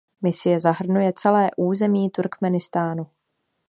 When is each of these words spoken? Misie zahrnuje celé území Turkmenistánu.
Misie 0.21 0.59
zahrnuje 0.59 1.13
celé 1.15 1.49
území 1.57 2.09
Turkmenistánu. 2.09 3.07